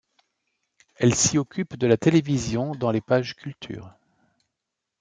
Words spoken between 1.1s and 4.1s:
s'y occupe de la télévision dans les pages culture.